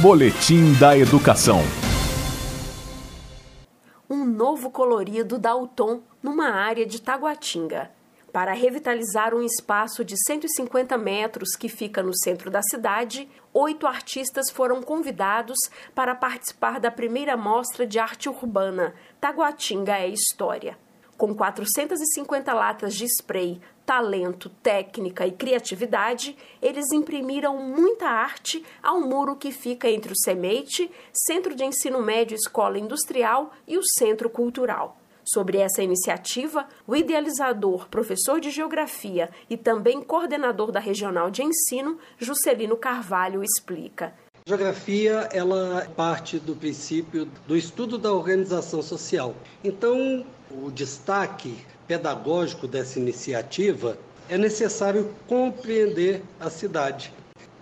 [0.00, 1.60] Boletim da Educação.
[4.10, 7.90] Um novo colorido dá o tom numa área de Taguatinga.
[8.30, 14.50] Para revitalizar um espaço de 150 metros que fica no centro da cidade, oito artistas
[14.50, 15.56] foram convidados
[15.94, 20.76] para participar da primeira mostra de arte urbana Taguatinga é História.
[21.16, 29.34] Com 450 latas de spray, talento, técnica e criatividade, eles imprimiram muita arte ao muro
[29.34, 34.98] que fica entre o Semeite, Centro de Ensino Médio Escola Industrial e o Centro Cultural.
[35.24, 41.98] Sobre essa iniciativa, o idealizador, professor de Geografia e também coordenador da Regional de Ensino,
[42.18, 44.14] Juscelino Carvalho, explica.
[44.48, 49.34] Geografia, ela parte do princípio do estudo da organização social.
[49.64, 51.56] Então, o destaque
[51.88, 57.12] pedagógico dessa iniciativa é necessário compreender a cidade.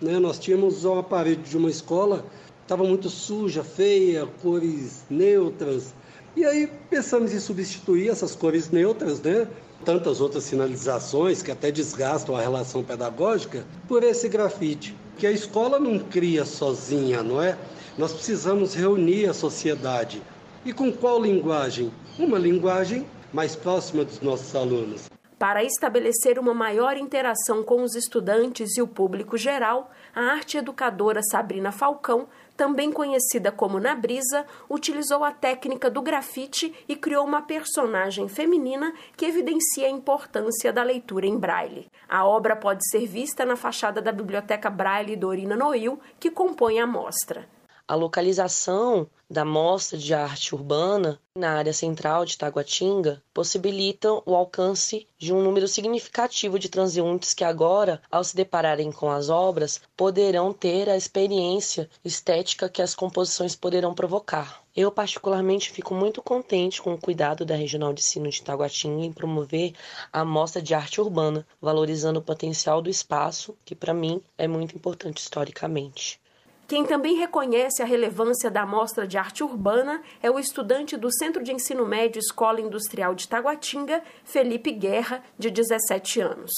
[0.00, 0.18] Né?
[0.18, 2.24] Nós tínhamos uma parede de uma escola,
[2.62, 5.92] estava muito suja, feia, cores neutras.
[6.34, 9.46] E aí pensamos em substituir essas cores neutras, né?
[9.84, 15.78] tantas outras sinalizações que até desgastam a relação pedagógica, por esse grafite que a escola
[15.78, 17.56] não cria sozinha, não é?
[17.98, 20.22] Nós precisamos reunir a sociedade.
[20.64, 21.90] E com qual linguagem?
[22.18, 25.19] Uma linguagem mais próxima dos nossos alunos.
[25.40, 31.22] Para estabelecer uma maior interação com os estudantes e o público geral, a arte educadora
[31.22, 37.40] Sabrina Falcão, também conhecida como Na Brisa, utilizou a técnica do grafite e criou uma
[37.40, 41.90] personagem feminina que evidencia a importância da leitura em braille.
[42.06, 46.86] A obra pode ser vista na fachada da Biblioteca Braille Dorina Noil, que compõe a
[46.86, 47.48] mostra.
[47.90, 55.08] A localização da Mostra de Arte Urbana na área central de Taguatinga possibilitam o alcance
[55.18, 60.52] de um número significativo de transeuntes que agora, ao se depararem com as obras, poderão
[60.52, 64.62] ter a experiência estética que as composições poderão provocar.
[64.72, 69.12] Eu particularmente fico muito contente com o cuidado da Regional de Ensino de Taguatinga em
[69.12, 69.72] promover
[70.12, 74.76] a Mostra de Arte Urbana, valorizando o potencial do espaço, que para mim é muito
[74.76, 76.20] importante historicamente.
[76.70, 81.42] Quem também reconhece a relevância da Mostra de Arte Urbana é o estudante do Centro
[81.42, 86.52] de Ensino Médio Escola Industrial de Taguatinga, Felipe Guerra, de 17 anos.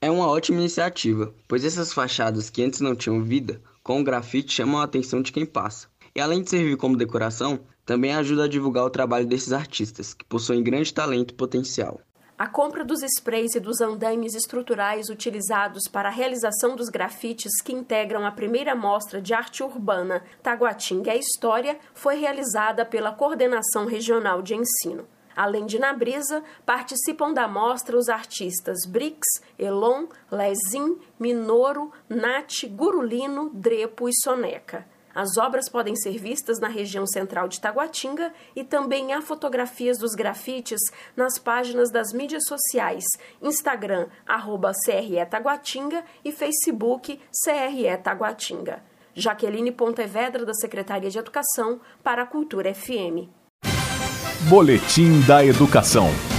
[0.00, 4.52] É uma ótima iniciativa, pois essas fachadas que antes não tinham vida, com o grafite
[4.52, 5.88] chamam a atenção de quem passa.
[6.14, 10.24] E além de servir como decoração, também ajuda a divulgar o trabalho desses artistas, que
[10.26, 12.00] possuem grande talento e potencial.
[12.38, 17.72] A compra dos sprays e dos andaimes estruturais utilizados para a realização dos grafites que
[17.72, 24.42] integram a primeira mostra de arte urbana Taguatinga é História foi realizada pela Coordenação Regional
[24.42, 25.08] de Ensino.
[25.34, 29.26] Além de na brisa, participam da mostra os artistas Brix,
[29.58, 34.86] Elon, Lezin, Minoro, Nath, Gurulino, Drepo e Soneca.
[35.16, 40.14] As obras podem ser vistas na região central de Taguatinga e também há fotografias dos
[40.14, 40.78] grafites
[41.16, 43.02] nas páginas das mídias sociais,
[43.40, 48.82] Instagram, arroba CRE Taguatinga e Facebook CRE Taguatinga.
[49.14, 53.30] Jaqueline Pontevedra, da Secretaria de Educação, para a Cultura FM.
[54.50, 56.35] Boletim da Educação.